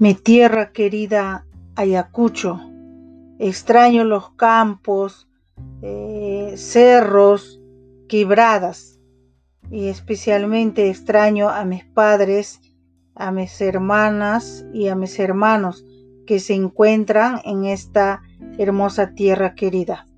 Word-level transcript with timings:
Mi 0.00 0.14
tierra 0.14 0.72
querida 0.72 1.46
Ayacucho, 1.76 2.60
extraño 3.38 4.02
los 4.02 4.30
campos, 4.30 5.28
eh, 5.82 6.54
cerros, 6.56 7.60
quebradas 8.08 8.98
y 9.70 9.86
especialmente 9.86 10.90
extraño 10.90 11.48
a 11.48 11.64
mis 11.64 11.84
padres, 11.84 12.60
a 13.14 13.30
mis 13.30 13.60
hermanas 13.60 14.66
y 14.72 14.88
a 14.88 14.96
mis 14.96 15.20
hermanos 15.20 15.84
que 16.26 16.40
se 16.40 16.54
encuentran 16.54 17.40
en 17.44 17.64
esta 17.64 18.22
hermosa 18.58 19.14
tierra 19.14 19.54
querida. 19.54 20.08